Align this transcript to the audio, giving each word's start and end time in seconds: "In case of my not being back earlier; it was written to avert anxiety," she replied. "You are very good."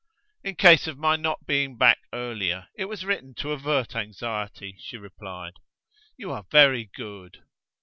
"In 0.43 0.55
case 0.55 0.87
of 0.87 0.97
my 0.97 1.15
not 1.15 1.45
being 1.45 1.77
back 1.77 1.99
earlier; 2.11 2.69
it 2.75 2.85
was 2.85 3.05
written 3.05 3.35
to 3.35 3.51
avert 3.51 3.95
anxiety," 3.95 4.75
she 4.79 4.97
replied. 4.97 5.57
"You 6.17 6.31
are 6.31 6.45
very 6.49 6.89
good." 6.95 7.43